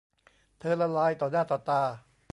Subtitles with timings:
[0.59, 1.81] เธอละลายต่อหน้าต่อตา